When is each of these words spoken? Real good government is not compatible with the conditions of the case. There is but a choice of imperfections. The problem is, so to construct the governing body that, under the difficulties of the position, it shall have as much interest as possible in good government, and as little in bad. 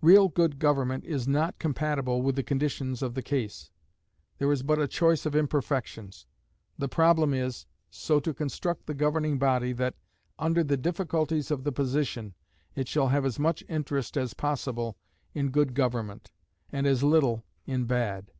Real 0.00 0.26
good 0.26 0.58
government 0.58 1.04
is 1.04 1.28
not 1.28 1.60
compatible 1.60 2.20
with 2.20 2.34
the 2.34 2.42
conditions 2.42 3.00
of 3.00 3.14
the 3.14 3.22
case. 3.22 3.70
There 4.38 4.50
is 4.50 4.64
but 4.64 4.80
a 4.80 4.88
choice 4.88 5.24
of 5.24 5.36
imperfections. 5.36 6.26
The 6.76 6.88
problem 6.88 7.32
is, 7.32 7.64
so 7.88 8.18
to 8.18 8.34
construct 8.34 8.86
the 8.86 8.94
governing 8.94 9.38
body 9.38 9.72
that, 9.74 9.94
under 10.36 10.64
the 10.64 10.76
difficulties 10.76 11.52
of 11.52 11.62
the 11.62 11.70
position, 11.70 12.34
it 12.74 12.88
shall 12.88 13.06
have 13.06 13.24
as 13.24 13.38
much 13.38 13.62
interest 13.68 14.16
as 14.16 14.34
possible 14.34 14.96
in 15.32 15.50
good 15.50 15.74
government, 15.74 16.32
and 16.72 16.84
as 16.84 17.04
little 17.04 17.44
in 17.64 17.84
bad. 17.84 18.32